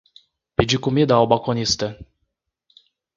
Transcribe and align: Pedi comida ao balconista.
Pedi 0.55 0.77
comida 0.79 1.13
ao 1.13 1.27
balconista. 1.27 1.87